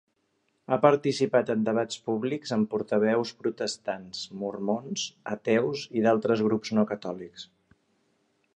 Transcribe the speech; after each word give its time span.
Ha 0.69 0.77
participat 0.85 1.49
en 1.53 1.59
debats 1.67 1.99
públics 2.07 2.53
amb 2.57 2.69
portaveus 2.71 3.33
protestants, 3.43 4.23
mormons, 4.45 5.03
ateus 5.35 5.85
i 6.01 6.05
d'altres 6.07 6.43
grups 6.49 6.73
no 6.79 6.87
catòlics. 6.95 7.47